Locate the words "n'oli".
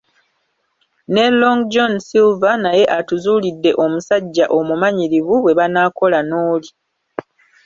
6.29-6.69